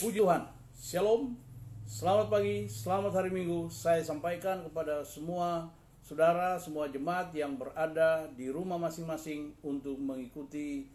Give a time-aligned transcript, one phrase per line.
[0.00, 0.48] Puji Tuhan.
[0.80, 1.36] Shalom.
[1.84, 3.68] Selamat pagi, selamat hari Minggu.
[3.68, 5.68] Saya sampaikan kepada semua
[6.00, 10.88] saudara, semua jemaat yang berada di rumah masing-masing untuk mengikuti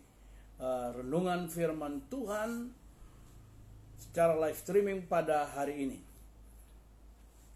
[0.57, 2.73] uh, renungan firman Tuhan
[3.93, 5.99] secara live streaming pada hari ini.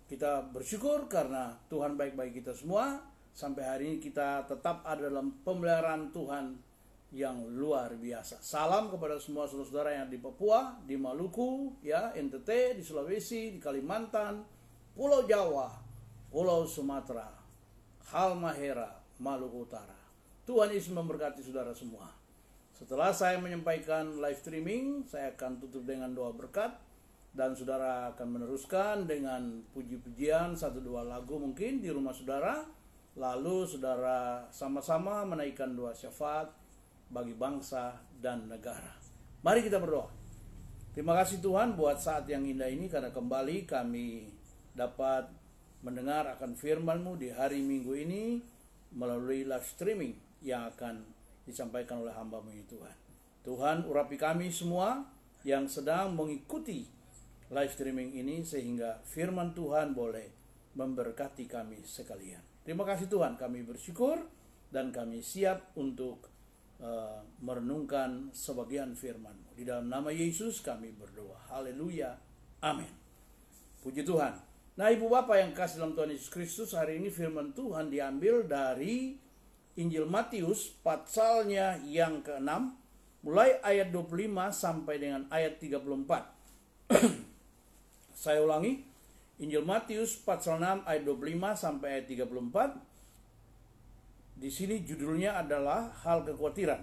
[0.06, 3.02] Kita bersyukur karena Tuhan baik-baik kita semua.
[3.34, 6.69] Sampai hari ini kita tetap ada dalam pemeliharaan Tuhan
[7.10, 8.38] yang luar biasa.
[8.38, 14.46] Salam kepada semua saudara-saudara yang di Papua, di Maluku, ya, NTT, di Sulawesi, di Kalimantan,
[14.94, 15.74] Pulau Jawa,
[16.30, 17.26] Pulau Sumatera,
[18.14, 19.98] Halmahera, Maluku Utara.
[20.46, 22.10] Tuhan Yesus memberkati saudara semua.
[22.78, 26.74] Setelah saya menyampaikan live streaming, saya akan tutup dengan doa berkat
[27.34, 32.66] dan saudara akan meneruskan dengan puji-pujian satu dua lagu mungkin di rumah saudara.
[33.20, 36.59] Lalu saudara sama-sama menaikkan doa syafaat
[37.10, 38.94] bagi bangsa dan negara.
[39.42, 40.10] Mari kita berdoa.
[40.94, 44.30] Terima kasih Tuhan buat saat yang indah ini karena kembali kami
[44.74, 45.30] dapat
[45.86, 48.42] mendengar akan firman-Mu di hari Minggu ini
[48.94, 51.06] melalui live streaming yang akan
[51.46, 52.96] disampaikan oleh hamba-Mu ini Tuhan.
[53.46, 55.08] Tuhan urapi kami semua
[55.48, 56.84] yang sedang mengikuti
[57.50, 60.28] live streaming ini sehingga firman Tuhan boleh
[60.76, 62.44] memberkati kami sekalian.
[62.62, 64.22] Terima kasih Tuhan, kami bersyukur
[64.70, 66.30] dan kami siap untuk
[66.80, 71.36] uh, merenungkan sebagian firman Di dalam nama Yesus kami berdoa.
[71.52, 72.16] Haleluya.
[72.64, 72.90] Amin.
[73.84, 74.36] Puji Tuhan.
[74.80, 79.20] Nah ibu bapak yang kasih dalam Tuhan Yesus Kristus hari ini firman Tuhan diambil dari
[79.80, 82.52] Injil Matius pasalnya yang ke-6
[83.24, 86.96] mulai ayat 25 sampai dengan ayat 34.
[88.24, 88.88] Saya ulangi.
[89.40, 92.89] Injil Matius pasal 6 ayat 25 sampai ayat 34
[94.40, 96.80] di sini judulnya adalah hal kekhawatiran.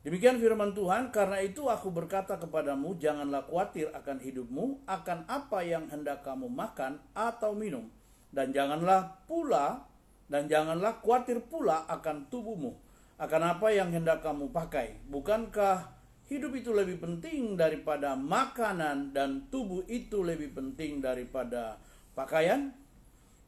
[0.00, 5.84] Demikian firman Tuhan, karena itu aku berkata kepadamu, janganlah khawatir akan hidupmu, akan apa yang
[5.92, 7.92] hendak kamu makan atau minum.
[8.32, 9.84] Dan janganlah pula,
[10.32, 12.72] dan janganlah khawatir pula akan tubuhmu,
[13.20, 14.96] akan apa yang hendak kamu pakai.
[15.12, 15.92] Bukankah
[16.32, 21.76] hidup itu lebih penting daripada makanan, dan tubuh itu lebih penting daripada
[22.16, 22.72] pakaian?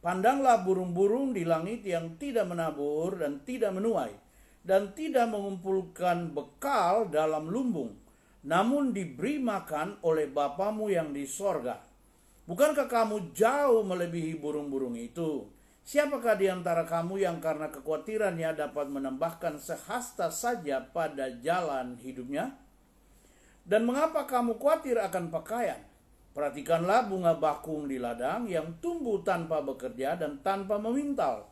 [0.01, 4.09] Pandanglah burung-burung di langit yang tidak menabur dan tidak menuai,
[4.65, 8.01] dan tidak mengumpulkan bekal dalam lumbung,
[8.41, 11.77] namun diberi makan oleh Bapamu yang di sorga.
[12.49, 15.45] Bukankah kamu jauh melebihi burung-burung itu?
[15.85, 22.57] Siapakah di antara kamu yang karena kekhawatirannya dapat menambahkan sehasta saja pada jalan hidupnya?
[23.61, 25.90] Dan mengapa kamu khawatir akan pakaian?
[26.31, 31.51] Perhatikanlah bunga bakung di ladang yang tumbuh tanpa bekerja dan tanpa memintal.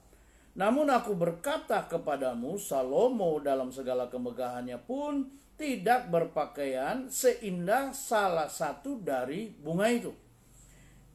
[0.55, 5.27] Namun aku berkata kepadamu, Salomo dalam segala kemegahannya pun
[5.59, 10.15] tidak berpakaian seindah salah satu dari bunga itu.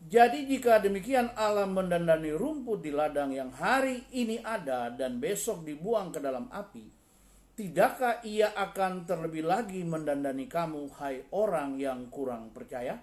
[0.05, 6.13] Jadi jika demikian Allah mendandani rumput di ladang yang hari ini ada dan besok dibuang
[6.13, 6.85] ke dalam api,
[7.57, 13.01] tidakkah ia akan terlebih lagi mendandani kamu, hai orang yang kurang percaya?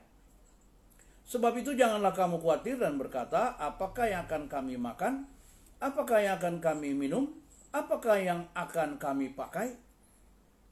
[1.31, 5.23] Sebab itu janganlah kamu khawatir dan berkata, apakah yang akan kami makan?
[5.79, 7.31] Apakah yang akan kami minum?
[7.71, 9.79] Apakah yang akan kami pakai?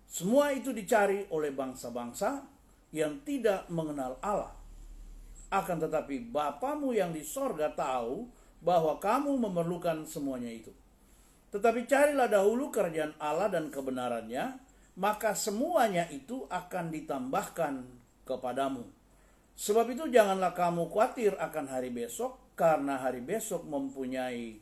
[0.03, 2.43] Semua itu dicari oleh bangsa-bangsa
[2.91, 4.51] yang tidak mengenal Allah.
[5.47, 8.27] Akan tetapi Bapamu yang di sorga tahu
[8.59, 10.75] bahwa kamu memerlukan semuanya itu.
[11.55, 14.59] Tetapi carilah dahulu kerajaan Allah dan kebenarannya,
[14.99, 17.87] maka semuanya itu akan ditambahkan
[18.27, 18.98] kepadamu.
[19.59, 24.55] Sebab itu janganlah kamu khawatir akan hari besok, karena hari besok mempunyai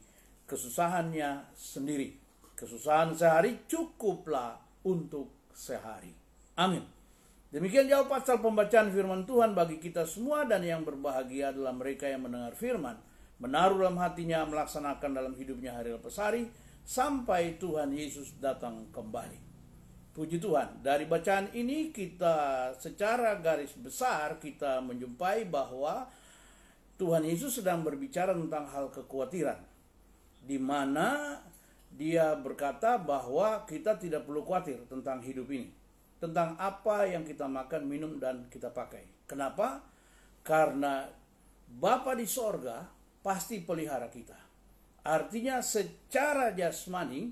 [0.50, 2.18] kesusahannya sendiri.
[2.58, 6.10] Kesusahan sehari cukuplah untuk sehari.
[6.58, 6.82] Amin.
[7.54, 12.26] Demikian jawab pasal pembacaan firman Tuhan bagi kita semua dan yang berbahagia adalah mereka yang
[12.26, 12.98] mendengar firman,
[13.38, 16.50] menaruh dalam hatinya, melaksanakan dalam hidupnya hari lepas hari,
[16.82, 19.47] sampai Tuhan Yesus datang kembali.
[20.18, 26.10] Puji Tuhan, dari bacaan ini kita secara garis besar kita menjumpai bahwa
[26.98, 29.62] Tuhan Yesus sedang berbicara tentang hal kekhawatiran.
[30.42, 31.38] Di mana
[31.94, 35.70] dia berkata bahwa kita tidak perlu khawatir tentang hidup ini.
[36.18, 39.06] Tentang apa yang kita makan, minum, dan kita pakai.
[39.30, 39.86] Kenapa?
[40.42, 41.06] Karena
[41.70, 42.90] Bapa di sorga
[43.22, 44.40] pasti pelihara kita.
[45.06, 47.30] Artinya secara jasmani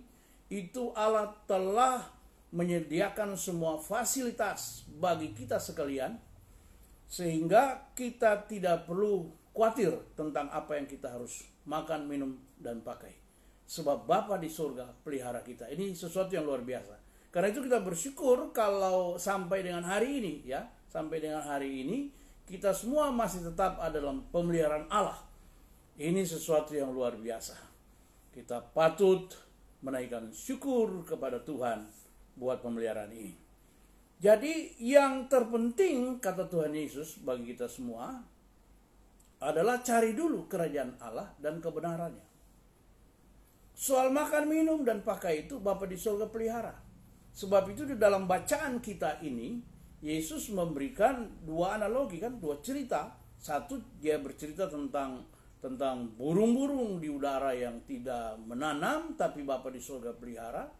[0.53, 2.14] itu Allah telah
[2.55, 6.15] menyediakan semua fasilitas bagi kita sekalian
[7.05, 13.11] sehingga kita tidak perlu khawatir tentang apa yang kita harus makan, minum, dan pakai.
[13.67, 15.67] Sebab Bapa di surga pelihara kita.
[15.67, 16.95] Ini sesuatu yang luar biasa.
[17.33, 22.07] Karena itu kita bersyukur kalau sampai dengan hari ini ya, sampai dengan hari ini
[22.47, 25.19] kita semua masih tetap ada dalam pemeliharaan Allah.
[25.99, 27.57] Ini sesuatu yang luar biasa.
[28.31, 29.33] Kita patut
[29.83, 32.04] menaikkan syukur kepada Tuhan
[32.35, 33.33] buat pemeliharaan ini.
[34.19, 38.23] Jadi yang terpenting kata Tuhan Yesus bagi kita semua
[39.43, 42.23] adalah cari dulu kerajaan Allah dan kebenarannya.
[43.75, 46.71] Soal makan, minum, dan pakai itu Bapak di surga pelihara.
[47.35, 49.59] Sebab itu di dalam bacaan kita ini,
[49.99, 53.11] Yesus memberikan dua analogi kan, dua cerita.
[53.35, 55.27] Satu dia bercerita tentang
[55.59, 60.71] tentang burung-burung di udara yang tidak menanam tapi Bapak di surga pelihara.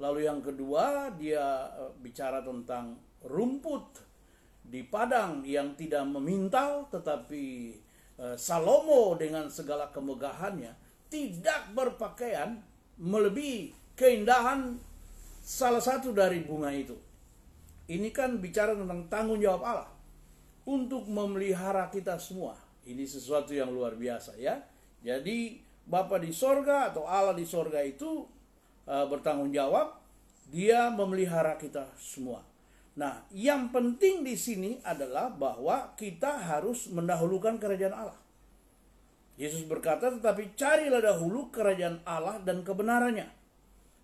[0.00, 4.00] Lalu yang kedua dia eh, bicara tentang rumput
[4.64, 7.76] di padang yang tidak memintal tetapi
[8.16, 10.72] eh, Salomo dengan segala kemegahannya
[11.12, 12.64] tidak berpakaian
[12.96, 14.80] melebihi keindahan
[15.44, 16.96] salah satu dari bunga itu.
[17.90, 19.90] Ini kan bicara tentang tanggung jawab Allah
[20.64, 22.54] untuk memelihara kita semua.
[22.86, 24.62] Ini sesuatu yang luar biasa ya.
[25.02, 25.60] Jadi
[25.90, 28.22] Bapa di sorga atau Allah di sorga itu
[28.90, 29.94] uh, bertanggung jawab,
[30.50, 32.42] dia memelihara kita semua.
[32.98, 38.18] Nah, yang penting di sini adalah bahwa kita harus mendahulukan kerajaan Allah.
[39.38, 43.30] Yesus berkata, "Tetapi carilah dahulu kerajaan Allah dan kebenarannya,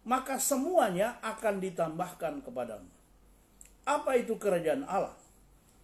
[0.06, 2.88] maka semuanya akan ditambahkan kepadamu."
[3.84, 5.18] Apa itu kerajaan Allah?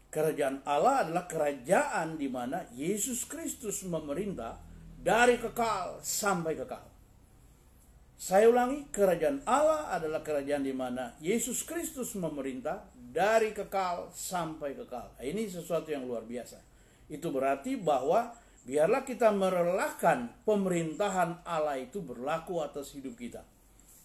[0.08, 4.56] Kerajaan Allah adalah kerajaan di mana Yesus Kristus memerintah
[4.96, 6.91] dari kekal sampai kekal.
[8.22, 15.19] Saya ulangi, kerajaan Allah adalah kerajaan di mana Yesus Kristus memerintah dari kekal sampai kekal.
[15.19, 16.62] Ini sesuatu yang luar biasa.
[17.10, 18.30] Itu berarti bahwa
[18.62, 23.42] Biarlah kita merelakan pemerintahan Allah itu berlaku atas hidup kita.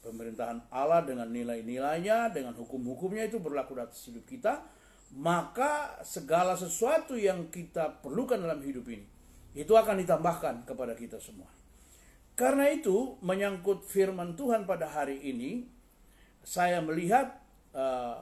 [0.02, 4.66] Pemerintahan Allah dengan nilai-nilainya, dengan hukum-hukumnya itu berlaku atas hidup kita.
[5.14, 9.06] Maka segala sesuatu yang kita perlukan dalam hidup ini,
[9.54, 11.48] itu akan ditambahkan kepada kita semua.
[12.38, 15.66] Karena itu, menyangkut firman Tuhan pada hari ini,
[16.46, 17.34] saya melihat
[17.74, 18.22] uh,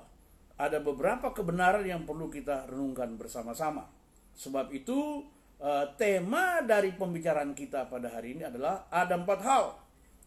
[0.56, 3.92] ada beberapa kebenaran yang perlu kita renungkan bersama-sama.
[4.40, 5.28] Sebab itu,
[5.60, 9.76] uh, tema dari pembicaraan kita pada hari ini adalah ada empat hal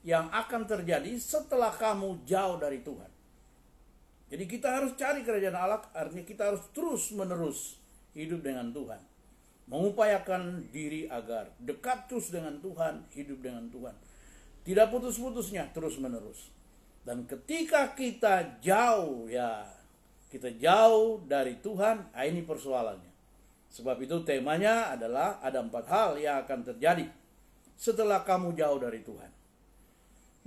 [0.05, 3.09] yang akan terjadi setelah kamu jauh dari Tuhan.
[4.29, 7.81] Jadi kita harus cari kerajaan Allah, artinya kita harus terus menerus
[8.13, 9.01] hidup dengan Tuhan.
[9.69, 13.93] Mengupayakan diri agar dekat terus dengan Tuhan, hidup dengan Tuhan.
[14.65, 16.49] Tidak putus-putusnya, terus menerus.
[17.05, 19.65] Dan ketika kita jauh ya,
[20.29, 23.13] kita jauh dari Tuhan, nah ini persoalannya.
[23.69, 27.05] Sebab itu temanya adalah ada empat hal yang akan terjadi
[27.77, 29.31] setelah kamu jauh dari Tuhan.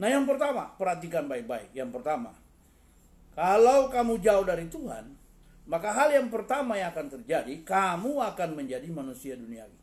[0.02, 1.70] Nah yang pertama, perhatikan baik-baik.
[1.78, 2.34] Yang pertama,
[3.38, 5.14] kalau kamu jauh dari Tuhan,
[5.70, 9.78] maka hal yang pertama yang akan terjadi, kamu akan menjadi manusia duniawi.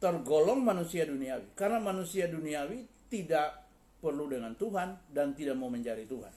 [0.00, 1.56] Tergolong manusia duniawi.
[1.56, 3.64] Karena manusia duniawi tidak
[4.00, 6.32] perlu dengan Tuhan dan tidak mau mencari Tuhan.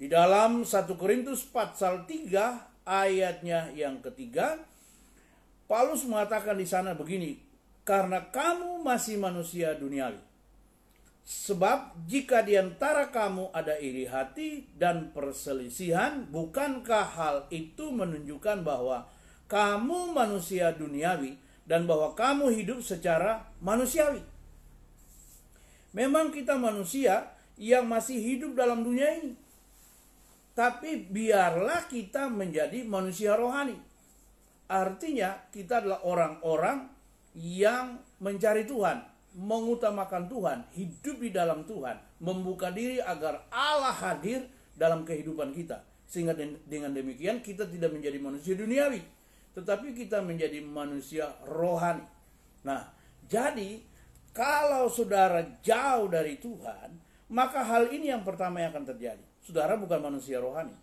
[0.00, 4.58] Di dalam 1 Korintus pasal 3 ayatnya yang ketiga,
[5.68, 7.38] Paulus mengatakan di sana begini,
[7.84, 10.29] karena kamu masih manusia duniawi.
[11.30, 19.06] Sebab jika di antara kamu ada iri hati dan perselisihan, bukankah hal itu menunjukkan bahwa
[19.46, 21.38] kamu manusia duniawi
[21.70, 24.26] dan bahwa kamu hidup secara manusiawi?
[25.94, 29.38] Memang kita manusia yang masih hidup dalam dunia ini.
[30.58, 33.78] Tapi biarlah kita menjadi manusia rohani
[34.70, 36.86] Artinya kita adalah orang-orang
[37.34, 39.02] yang mencari Tuhan,
[39.36, 45.82] mengutamakan Tuhan, hidup di dalam Tuhan, membuka diri agar Allah hadir dalam kehidupan kita.
[46.10, 46.34] Sehingga
[46.66, 49.02] dengan demikian kita tidak menjadi manusia duniawi,
[49.54, 52.02] tetapi kita menjadi manusia rohani.
[52.66, 52.90] Nah,
[53.30, 53.78] jadi
[54.34, 56.98] kalau saudara jauh dari Tuhan,
[57.30, 59.22] maka hal ini yang pertama yang akan terjadi.
[59.38, 60.74] Saudara bukan manusia rohani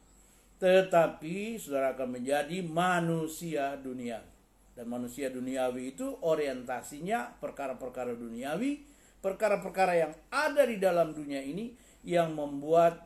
[0.58, 4.37] tetapi saudara akan menjadi manusia duniawi.
[4.78, 8.86] Dan manusia duniawi itu orientasinya perkara-perkara duniawi,
[9.26, 11.74] perkara-perkara yang ada di dalam dunia ini
[12.06, 13.02] yang membuat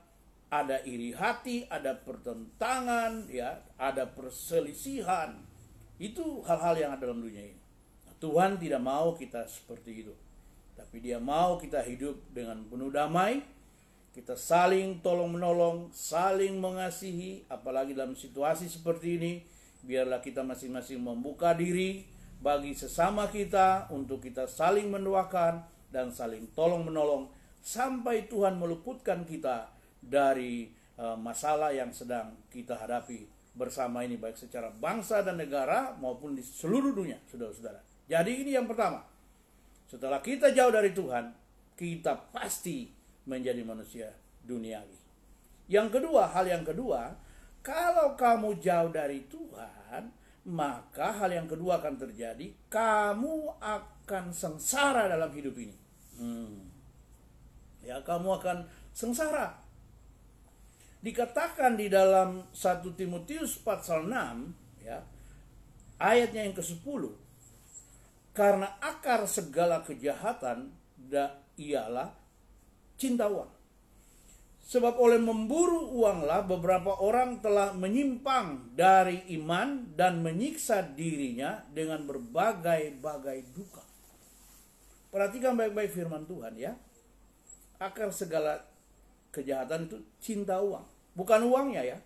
[0.51, 5.40] ada iri hati, ada pertentangan, ya, ada perselisihan.
[5.96, 7.60] Itu hal-hal yang ada dalam dunia ini.
[8.20, 10.13] Tuhan tidak mau kita seperti itu.
[10.75, 13.40] Tapi dia mau kita hidup dengan penuh damai,
[14.12, 19.34] kita saling tolong menolong, saling mengasihi, apalagi dalam situasi seperti ini,
[19.82, 22.06] biarlah kita masing-masing membuka diri
[22.42, 25.62] bagi sesama kita untuk kita saling mendoakan
[25.94, 27.30] dan saling tolong menolong
[27.62, 29.70] sampai Tuhan meluputkan kita
[30.02, 36.34] dari uh, masalah yang sedang kita hadapi bersama ini baik secara bangsa dan negara maupun
[36.34, 37.84] di seluruh dunia, saudara-saudara.
[38.08, 39.04] Jadi ini yang pertama.
[39.92, 41.36] Setelah kita jauh dari Tuhan,
[41.76, 42.88] kita pasti
[43.28, 44.08] menjadi manusia
[44.48, 44.98] duniawi.
[45.68, 47.12] Yang kedua, hal yang kedua,
[47.62, 50.10] kalau kamu jauh dari Tuhan,
[50.50, 55.77] maka hal yang kedua akan terjadi, kamu akan sengsara dalam hidup ini.
[56.18, 56.70] Hmm.
[57.82, 59.62] Ya, kamu akan sengsara
[61.01, 65.01] dikatakan di dalam 1 Timotius pasal 6 ya
[65.98, 67.10] ayatnya yang ke-10
[68.38, 72.13] karena akar segala kejahatan da, ialah
[73.01, 73.50] cinta uang
[74.72, 83.51] sebab oleh memburu uanglah beberapa orang telah menyimpang dari iman dan menyiksa dirinya dengan berbagai-bagai
[83.51, 83.84] duka
[85.12, 86.72] perhatikan baik-baik firman Tuhan ya
[87.82, 88.72] akar segala
[89.34, 90.86] kejahatan itu cinta uang.
[91.18, 91.98] Bukan uangnya ya.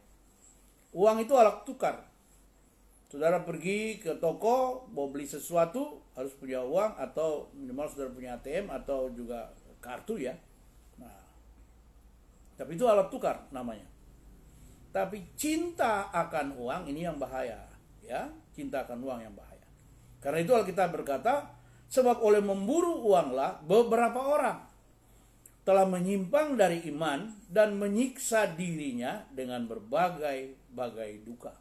[0.95, 2.07] Uang itu alat tukar.
[3.11, 8.71] Saudara pergi ke toko, mau beli sesuatu, harus punya uang atau minimal saudara punya ATM
[8.71, 9.51] atau juga
[9.83, 10.39] kartu ya.
[12.55, 13.85] Tapi itu alat tukar namanya.
[14.95, 17.67] Tapi cinta akan uang ini yang bahaya,
[17.99, 18.31] ya.
[18.55, 19.67] Cinta akan uang yang bahaya.
[20.23, 21.51] Karena itu Alkitab berkata,
[21.91, 24.59] sebab oleh memburu uanglah beberapa orang
[25.65, 31.53] telah menyimpang dari iman dan menyiksa dirinya dengan berbagai-bagai duka.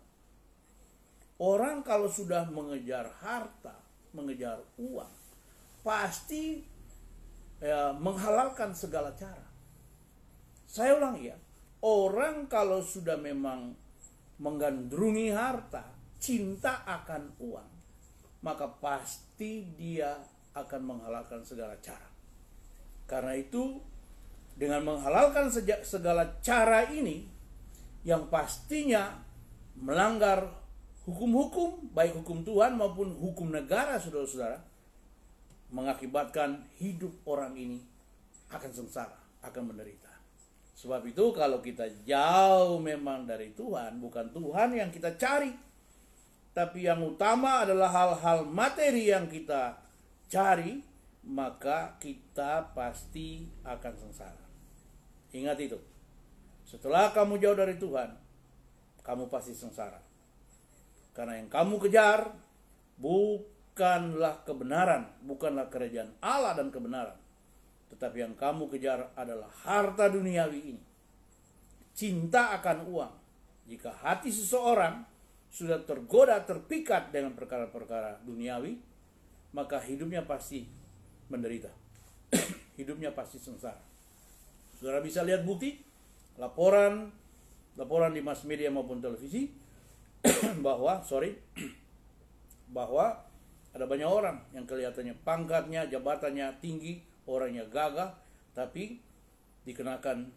[1.40, 3.74] Orang kalau sudah mengejar harta,
[4.14, 5.10] mengejar uang,
[5.82, 6.62] pasti
[7.58, 9.43] ya, menghalalkan segala cara.
[10.74, 11.38] Saya ulang ya,
[11.86, 13.78] orang kalau sudah memang
[14.42, 15.86] menggandrungi harta,
[16.18, 17.70] cinta akan uang,
[18.42, 20.18] maka pasti dia
[20.50, 22.10] akan menghalalkan segala cara.
[23.06, 23.78] Karena itu
[24.58, 25.46] dengan menghalalkan
[25.86, 27.22] segala cara ini
[28.02, 29.14] yang pastinya
[29.78, 30.58] melanggar
[31.06, 34.58] hukum-hukum baik hukum Tuhan maupun hukum negara saudara-saudara
[35.70, 37.78] mengakibatkan hidup orang ini
[38.50, 40.13] akan sengsara, akan menderita.
[40.74, 45.54] Sebab itu kalau kita jauh memang dari Tuhan, bukan Tuhan yang kita cari.
[46.54, 49.78] Tapi yang utama adalah hal-hal materi yang kita
[50.26, 50.82] cari,
[51.26, 54.44] maka kita pasti akan sengsara.
[55.34, 55.78] Ingat itu.
[56.66, 58.10] Setelah kamu jauh dari Tuhan,
[59.02, 59.98] kamu pasti sengsara.
[61.14, 62.34] Karena yang kamu kejar
[62.98, 67.23] bukanlah kebenaran, bukanlah kerajaan Allah dan kebenaran.
[67.92, 70.82] Tetapi yang kamu kejar adalah harta duniawi ini.
[71.94, 73.14] Cinta akan uang.
[73.68, 75.04] Jika hati seseorang
[75.52, 78.76] sudah tergoda, terpikat dengan perkara-perkara duniawi,
[79.54, 80.66] maka hidupnya pasti
[81.30, 81.70] menderita.
[82.78, 83.80] hidupnya pasti sengsara.
[84.74, 85.78] Saudara bisa lihat bukti
[86.34, 87.14] laporan
[87.78, 89.50] laporan di mass media maupun televisi
[90.66, 91.38] bahwa sorry
[92.76, 93.22] bahwa
[93.74, 98.12] ada banyak orang yang kelihatannya pangkatnya, jabatannya tinggi, orangnya gagah,
[98.52, 99.00] tapi
[99.64, 100.28] dikenakan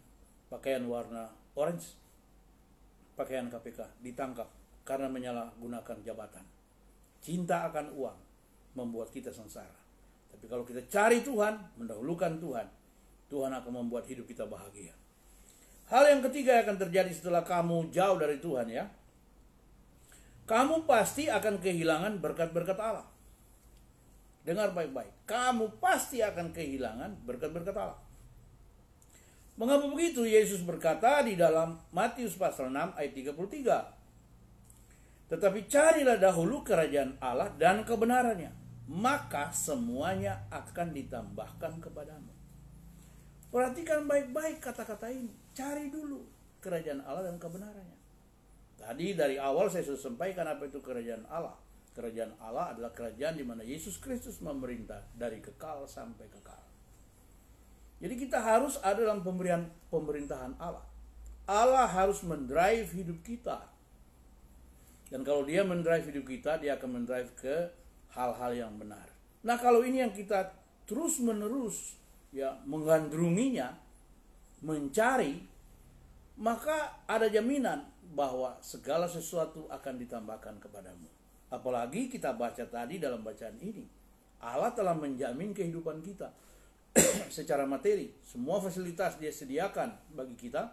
[0.48, 1.96] pakaian warna orange,
[3.14, 4.48] pakaian KPK, ditangkap
[4.88, 6.44] karena menyalahgunakan jabatan.
[7.20, 8.18] Cinta akan uang
[8.78, 9.76] membuat kita sengsara.
[10.32, 12.66] Tapi kalau kita cari Tuhan, mendahulukan Tuhan,
[13.28, 14.94] Tuhan akan membuat hidup kita bahagia.
[15.88, 18.88] Hal yang ketiga yang akan terjadi setelah kamu jauh dari Tuhan ya.
[20.48, 23.04] Kamu pasti akan kehilangan berkat-berkat Allah.
[24.48, 25.28] Dengar baik-baik.
[25.28, 28.00] Kamu pasti akan kehilangan berkat-berkat Allah.
[29.60, 30.24] Mengapa begitu?
[30.24, 35.28] Yesus berkata di dalam Matius pasal 6 ayat 33.
[35.28, 38.48] Tetapi carilah dahulu kerajaan Allah dan kebenarannya.
[38.88, 42.32] Maka semuanya akan ditambahkan kepadamu.
[43.52, 45.36] Perhatikan baik-baik kata-kata ini.
[45.52, 46.24] Cari dulu
[46.64, 48.00] kerajaan Allah dan kebenarannya.
[48.80, 51.67] Tadi dari awal saya sudah sampaikan apa itu kerajaan Allah.
[51.98, 56.62] Kerajaan Allah adalah kerajaan di mana Yesus Kristus memerintah dari kekal sampai kekal.
[57.98, 60.86] Jadi kita harus ada dalam pemberian pemerintahan Allah.
[61.50, 63.66] Allah harus mendrive hidup kita.
[65.10, 67.66] Dan kalau dia mendrive hidup kita, dia akan mendrive ke
[68.14, 69.10] hal-hal yang benar.
[69.42, 70.54] Nah kalau ini yang kita
[70.86, 71.98] terus menerus
[72.30, 73.74] ya menggandrunginya,
[74.62, 75.42] mencari,
[76.38, 81.17] maka ada jaminan bahwa segala sesuatu akan ditambahkan kepadamu.
[81.48, 83.84] Apalagi kita baca tadi dalam bacaan ini,
[84.44, 86.28] Allah telah menjamin kehidupan kita
[87.36, 88.12] secara materi.
[88.20, 90.68] Semua fasilitas dia sediakan bagi kita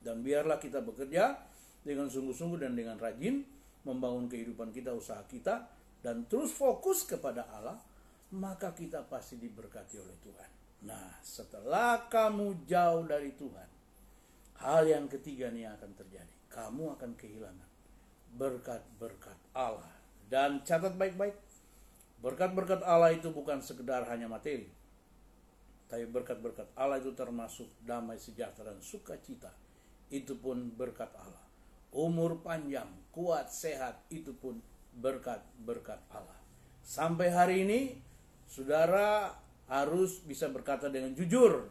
[0.00, 1.36] dan biarlah kita bekerja
[1.84, 3.44] dengan sungguh-sungguh dan dengan rajin
[3.84, 5.68] membangun kehidupan kita, usaha kita
[6.00, 7.76] dan terus fokus kepada Allah
[8.34, 10.50] maka kita pasti diberkati oleh Tuhan.
[10.88, 13.68] Nah, setelah kamu jauh dari Tuhan,
[14.64, 16.34] hal yang ketiga nih akan terjadi.
[16.50, 17.73] Kamu akan kehilangan
[18.34, 19.90] berkat-berkat Allah.
[20.26, 21.36] Dan catat baik-baik,
[22.18, 24.66] berkat-berkat Allah itu bukan sekedar hanya materi.
[25.86, 29.52] Tapi berkat-berkat Allah itu termasuk damai sejahtera dan sukacita.
[30.10, 31.44] Itu pun berkat Allah.
[31.94, 34.58] Umur panjang, kuat, sehat, itu pun
[34.98, 36.38] berkat-berkat Allah.
[36.82, 37.80] Sampai hari ini,
[38.50, 39.38] saudara
[39.70, 41.70] harus bisa berkata dengan jujur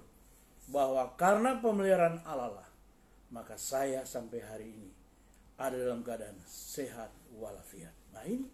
[0.72, 2.70] bahwa karena pemeliharaan Allah lah,
[3.36, 5.03] maka saya sampai hari ini
[5.58, 7.94] ada dalam keadaan sehat walafiat.
[8.14, 8.50] Nah ini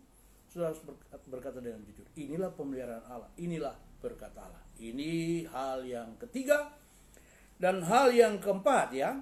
[0.49, 0.81] sudah harus
[1.29, 2.05] berkata dengan jujur.
[2.17, 3.29] Inilah pemeliharaan Allah.
[3.37, 4.63] Inilah berkat Allah.
[4.79, 6.71] Ini hal yang ketiga
[7.59, 9.19] dan hal yang keempat ya.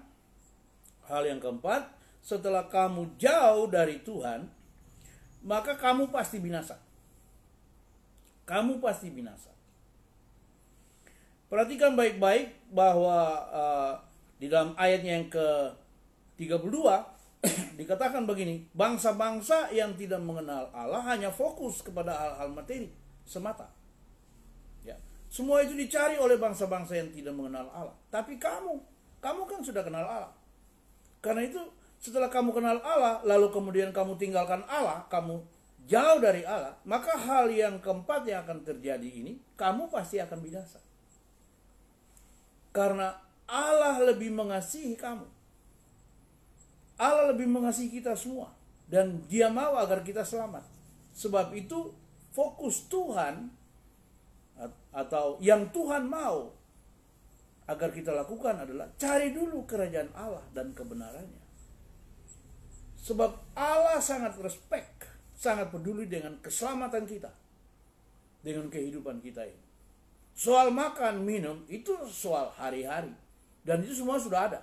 [1.08, 1.88] Hal yang keempat,
[2.20, 4.44] setelah kamu jauh dari Tuhan,
[5.48, 6.76] maka kamu pasti binasa.
[8.44, 9.56] Kamu pasti binasa.
[11.48, 13.94] Perhatikan baik-baik bahwa uh,
[14.36, 16.76] di dalam ayatnya yang ke-32
[17.80, 22.90] dikatakan begini, bangsa-bangsa yang tidak mengenal Allah hanya fokus kepada hal-hal materi
[23.28, 23.70] semata.
[24.82, 24.98] Ya,
[25.30, 27.96] semua itu dicari oleh bangsa-bangsa yang tidak mengenal Allah.
[28.10, 28.82] Tapi kamu,
[29.22, 30.34] kamu kan sudah kenal Allah.
[31.22, 31.62] Karena itu
[32.02, 35.42] setelah kamu kenal Allah, lalu kemudian kamu tinggalkan Allah, kamu
[35.88, 40.80] jauh dari Allah, maka hal yang keempat yang akan terjadi ini, kamu pasti akan binasa.
[42.76, 43.18] Karena
[43.50, 45.37] Allah lebih mengasihi kamu.
[46.98, 48.54] Allah lebih mengasihi kita semua.
[48.90, 50.66] Dan dia mau agar kita selamat.
[51.14, 51.94] Sebab itu
[52.34, 53.50] fokus Tuhan
[54.94, 56.54] atau yang Tuhan mau
[57.68, 61.44] agar kita lakukan adalah cari dulu kerajaan Allah dan kebenarannya.
[63.04, 67.32] Sebab Allah sangat respect, sangat peduli dengan keselamatan kita.
[68.42, 69.66] Dengan kehidupan kita ini.
[70.38, 73.12] Soal makan, minum, itu soal hari-hari.
[73.68, 74.62] Dan itu semua sudah ada.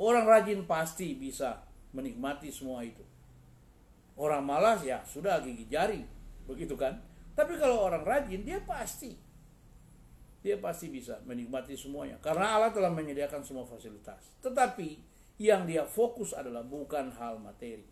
[0.00, 1.60] Orang rajin pasti bisa
[1.92, 3.04] menikmati semua itu.
[4.16, 6.00] Orang malas ya sudah gigi jari.
[6.48, 6.96] Begitu kan?
[7.36, 9.12] Tapi kalau orang rajin, dia pasti.
[10.40, 12.16] Dia pasti bisa menikmati semuanya.
[12.24, 14.40] Karena Allah telah menyediakan semua fasilitas.
[14.40, 14.96] Tetapi
[15.36, 17.84] yang dia fokus adalah bukan hal materi.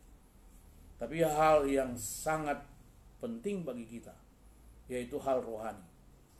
[0.96, 2.56] Tapi hal yang sangat
[3.20, 4.16] penting bagi kita.
[4.88, 5.84] Yaitu hal rohani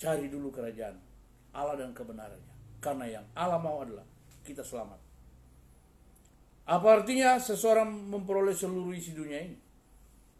[0.00, 0.96] Cari dulu kerajaan
[1.52, 2.80] Allah dan kebenarannya.
[2.80, 4.04] Karena yang Allah mau adalah
[4.46, 5.07] kita selamat.
[6.68, 9.56] Apa artinya seseorang memperoleh seluruh isi dunia ini?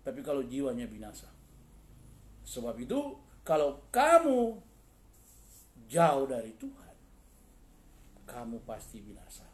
[0.05, 1.25] Tapi kalau jiwanya binasa.
[2.45, 4.61] Sebab itu kalau kamu
[5.89, 6.97] jauh dari Tuhan,
[8.29, 9.49] kamu pasti binasa.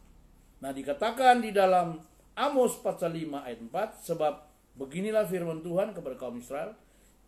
[0.59, 1.95] Nah dikatakan di dalam
[2.35, 4.33] Amos pasal 5 ayat 4, sebab
[4.75, 6.75] beginilah firman Tuhan kepada kaum Israel,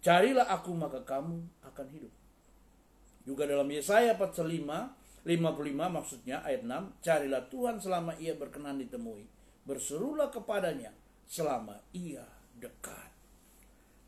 [0.03, 2.11] carilah aku maka kamu akan hidup.
[3.23, 5.31] Juga dalam Yesaya pasal 5, 55
[5.87, 9.36] maksudnya ayat 6, carilah Tuhan selama ia berkenan ditemui.
[9.67, 10.95] Berserulah kepadanya
[11.27, 12.23] selama ia
[12.55, 13.11] dekat.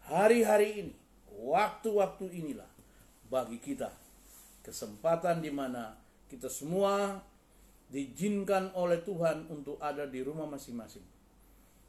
[0.08, 0.96] Hari-hari ini,
[1.28, 2.72] waktu-waktu inilah
[3.28, 3.92] bagi kita
[4.64, 6.00] kesempatan di mana
[6.32, 7.20] kita semua
[7.92, 11.04] diizinkan oleh Tuhan untuk ada di rumah masing-masing.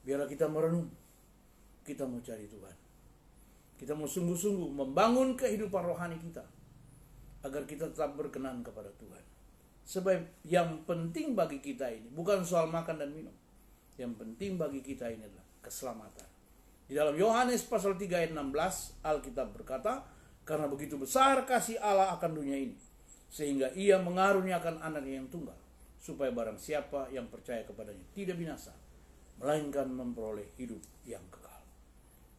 [0.03, 0.91] Biarlah kita merenung,
[1.87, 2.77] kita mau cari Tuhan.
[3.79, 6.45] Kita mau sungguh-sungguh membangun kehidupan rohani kita
[7.41, 9.25] agar kita tetap berkenan kepada Tuhan.
[9.89, 13.33] Sebab yang penting bagi kita ini bukan soal makan dan minum.
[14.01, 16.29] Yang penting bagi kita ini adalah keselamatan.
[16.89, 20.09] Di dalam Yohanes pasal 3 ayat 16 Alkitab berkata,
[20.49, 22.75] karena begitu besar kasih Allah akan dunia ini,
[23.29, 25.55] sehingga ia mengaruniakan anak yang tunggal,
[26.01, 28.73] supaya barang siapa yang percaya kepadanya tidak binasa,
[29.37, 31.61] melainkan memperoleh hidup yang kekal.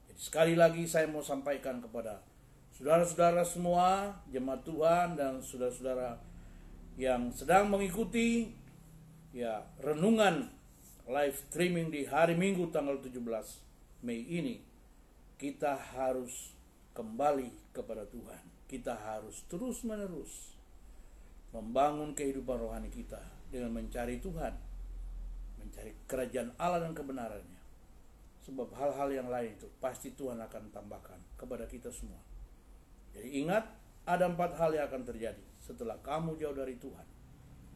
[0.09, 2.19] Jadi sekali lagi saya mau sampaikan kepada
[2.81, 6.17] Saudara-saudara semua, jemaat Tuhan dan saudara-saudara
[6.97, 8.57] yang sedang mengikuti
[9.37, 10.49] ya renungan
[11.11, 13.19] live streaming di hari Minggu tanggal 17
[14.07, 14.63] Mei ini,
[15.35, 16.55] kita harus
[16.95, 18.39] kembali kepada Tuhan.
[18.71, 20.55] Kita harus terus-menerus
[21.51, 23.19] membangun kehidupan rohani kita
[23.51, 24.55] dengan mencari Tuhan,
[25.59, 27.59] mencari kerajaan Allah dan kebenarannya.
[28.47, 32.23] Sebab hal-hal yang lain itu pasti Tuhan akan tambahkan kepada kita semua.
[33.11, 33.67] Jadi ingat,
[34.07, 37.05] ada empat hal yang akan terjadi setelah kamu jauh dari Tuhan.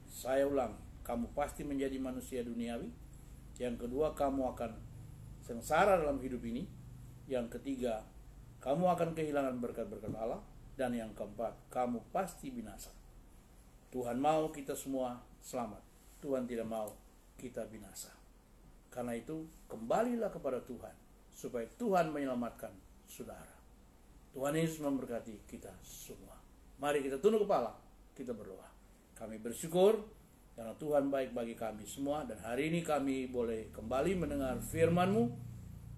[0.07, 3.04] Saya ulang, kamu pasti menjadi manusia duniawi.
[3.55, 4.71] Yang kedua, kamu akan
[5.43, 6.67] sengsara dalam hidup ini.
[7.25, 8.03] Yang ketiga,
[8.59, 10.41] kamu akan kehilangan berkat-berkat Allah.
[10.75, 12.91] Dan yang keempat, kamu pasti binasa.
[13.95, 15.79] Tuhan mau kita semua selamat.
[16.19, 16.91] Tuhan tidak mau
[17.39, 18.11] kita binasa.
[18.91, 20.91] Karena itu, kembalilah kepada Tuhan
[21.31, 22.71] supaya Tuhan menyelamatkan
[23.07, 23.55] saudara.
[24.35, 26.35] Tuhan Yesus memberkati kita semua.
[26.79, 27.71] Mari kita tunduk kepala,
[28.11, 28.67] kita berdoa.
[29.15, 30.03] Kami bersyukur
[30.55, 35.27] karena Tuhan baik bagi kami semua dan hari ini kami boleh kembali mendengar firman-Mu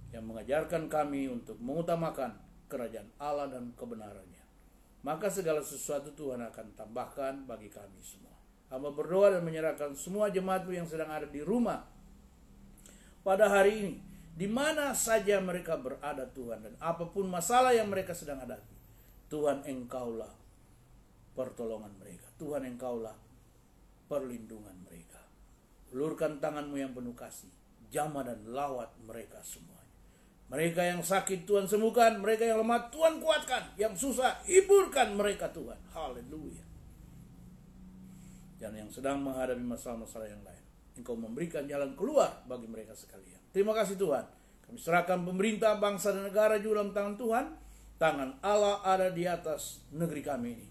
[0.09, 2.33] yang mengajarkan kami untuk mengutamakan
[2.65, 4.41] kerajaan Allah dan kebenarannya.
[5.05, 8.33] Maka segala sesuatu Tuhan akan tambahkan bagi kami semua.
[8.73, 11.85] Hamba berdoa dan menyerahkan semua jemaatmu yang sedang ada di rumah
[13.21, 13.95] pada hari ini.
[14.37, 18.73] Di mana saja mereka berada Tuhan dan apa pun masalah yang mereka sedang hadapi.
[19.29, 20.33] Tuhan engkaulah
[21.37, 22.25] pertolongan mereka.
[22.41, 23.26] Tuhan engkaulah
[24.07, 25.21] perlindungan mereka.
[25.93, 27.51] Ulurkan tanganmu yang penuh kasih.
[27.87, 29.77] Jamah dan lawat mereka semuanya.
[30.47, 32.19] Mereka yang sakit Tuhan sembuhkan.
[32.19, 33.75] Mereka yang lemah Tuhan kuatkan.
[33.79, 35.79] Yang susah hiburkan mereka Tuhan.
[35.91, 36.63] Haleluya.
[38.57, 40.63] Dan yang sedang menghadapi masalah-masalah yang lain.
[40.97, 43.37] Engkau memberikan jalan keluar bagi mereka sekalian.
[43.53, 44.25] Terima kasih Tuhan.
[44.65, 47.45] Kami serahkan pemerintah, bangsa, dan negara juga dalam tangan Tuhan.
[47.97, 50.67] Tangan Allah ada di atas negeri kami ini.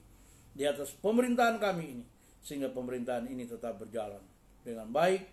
[0.52, 2.04] Di atas pemerintahan kami ini.
[2.46, 4.22] Sehingga pemerintahan ini tetap berjalan
[4.62, 5.26] dengan baik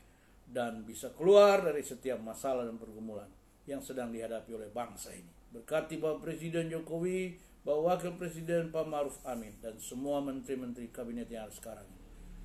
[0.49, 3.29] dan bisa keluar dari setiap masalah dan pergumulan
[3.69, 5.29] yang sedang dihadapi oleh bangsa ini.
[5.53, 11.45] Berkati Bapak Presiden Jokowi, Bapak Wakil Presiden Pak Maruf Amin, dan semua menteri-menteri kabinet yang
[11.45, 11.85] ada sekarang.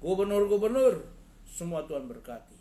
[0.04, 1.08] Gubernur-gubernur,
[1.48, 2.58] semua Tuhan berkati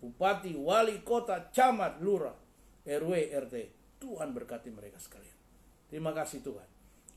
[0.00, 2.36] bupati, wali kota, camat, lurah,
[2.86, 3.54] RW, RT.
[3.98, 5.34] Tuhan berkati mereka sekalian.
[5.88, 6.68] Terima kasih Tuhan.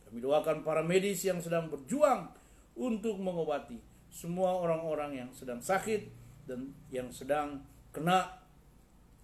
[0.09, 2.31] Kami doakan para medis yang sedang berjuang
[2.79, 3.77] untuk mengobati
[4.09, 6.09] semua orang-orang yang sedang sakit
[6.49, 7.61] dan yang sedang
[7.93, 8.41] kena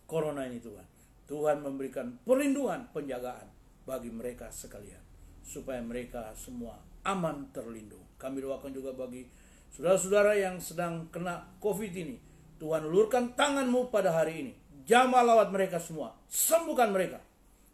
[0.05, 0.85] corona ini Tuhan.
[1.25, 3.49] Tuhan memberikan perlindungan, penjagaan
[3.89, 5.01] bagi mereka sekalian.
[5.41, 8.01] Supaya mereka semua aman terlindung.
[8.17, 9.25] Kami doakan juga bagi
[9.73, 12.17] saudara-saudara yang sedang kena COVID ini
[12.55, 14.53] Tuhan ulurkan tanganmu pada hari ini.
[14.85, 16.15] Jamah lawat mereka semua.
[16.29, 17.19] Sembuhkan mereka.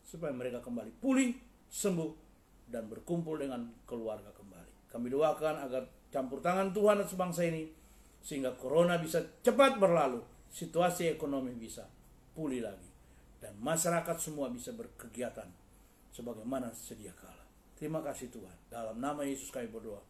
[0.07, 1.35] Supaya mereka kembali pulih,
[1.69, 2.11] sembuh,
[2.71, 4.89] dan berkumpul dengan keluarga kembali.
[4.89, 7.71] Kami doakan agar campur tangan Tuhan atas bangsa ini.
[8.21, 10.21] Sehingga corona bisa cepat berlalu.
[10.51, 11.87] Situasi ekonomi bisa
[12.35, 12.91] pulih lagi.
[13.41, 15.49] Dan masyarakat semua bisa berkegiatan.
[16.11, 17.41] Sebagaimana sedia kala.
[17.73, 18.57] Terima kasih Tuhan.
[18.69, 20.03] Dalam nama Yesus kami berdoa.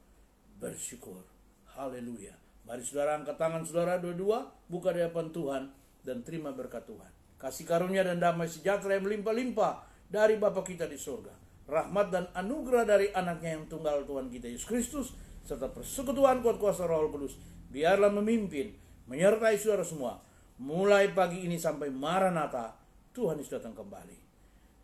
[0.59, 1.23] Bersyukur.
[1.71, 2.35] Haleluya.
[2.67, 5.63] Mari saudara angkat tangan saudara dua-dua, buka di hadapan Tuhan
[6.05, 7.09] dan terima berkat Tuhan.
[7.41, 11.33] Kasih karunia dan damai sejahtera yang melimpah-limpah dari Bapa kita di surga.
[11.65, 15.07] Rahmat dan anugerah dari anaknya yang tunggal Tuhan kita Yesus Kristus
[15.45, 17.37] serta persekutuan kuat kuasa Roh Kudus
[17.71, 18.75] biarlah memimpin
[19.09, 20.21] menyertai saudara semua
[20.61, 24.15] mulai pagi ini sampai Maranatha Tuhan Yesus datang kembali.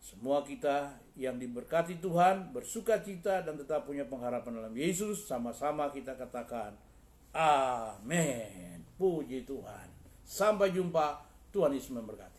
[0.03, 6.15] Semua kita yang diberkati Tuhan, bersuka cita dan tetap punya pengharapan dalam Yesus, sama-sama kita
[6.15, 6.75] katakan,
[7.35, 8.83] Amin.
[8.95, 9.87] Puji Tuhan.
[10.23, 11.27] Sampai jumpa.
[11.47, 12.36] Tuhan Yesus memberkati.